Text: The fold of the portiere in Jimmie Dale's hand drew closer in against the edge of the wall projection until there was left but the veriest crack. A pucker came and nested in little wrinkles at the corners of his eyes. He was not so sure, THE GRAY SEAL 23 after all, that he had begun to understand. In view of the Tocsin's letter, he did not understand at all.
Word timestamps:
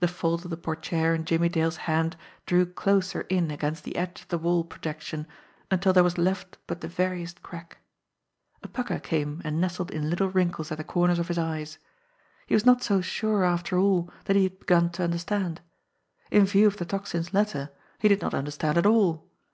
The 0.00 0.08
fold 0.08 0.44
of 0.46 0.50
the 0.50 0.56
portiere 0.56 1.14
in 1.14 1.26
Jimmie 1.26 1.50
Dale's 1.50 1.76
hand 1.84 2.16
drew 2.46 2.64
closer 2.64 3.26
in 3.28 3.50
against 3.50 3.84
the 3.84 3.94
edge 3.96 4.22
of 4.22 4.28
the 4.28 4.38
wall 4.38 4.64
projection 4.64 5.26
until 5.70 5.92
there 5.92 6.02
was 6.02 6.16
left 6.16 6.56
but 6.66 6.80
the 6.80 6.88
veriest 6.88 7.42
crack. 7.42 7.76
A 8.62 8.68
pucker 8.68 8.98
came 8.98 9.42
and 9.44 9.60
nested 9.60 9.90
in 9.90 10.08
little 10.08 10.28
wrinkles 10.30 10.72
at 10.72 10.78
the 10.78 10.82
corners 10.82 11.18
of 11.18 11.28
his 11.28 11.36
eyes. 11.36 11.76
He 12.46 12.54
was 12.54 12.64
not 12.64 12.82
so 12.82 13.02
sure, 13.02 13.40
THE 13.40 13.40
GRAY 13.40 13.40
SEAL 13.42 13.54
23 13.54 13.54
after 13.54 13.78
all, 13.78 14.10
that 14.24 14.36
he 14.36 14.44
had 14.44 14.60
begun 14.60 14.90
to 14.92 15.02
understand. 15.04 15.60
In 16.30 16.46
view 16.46 16.66
of 16.66 16.78
the 16.78 16.86
Tocsin's 16.86 17.34
letter, 17.34 17.70
he 17.98 18.08
did 18.08 18.22
not 18.22 18.32
understand 18.32 18.78
at 18.78 18.86
all. 18.86 19.28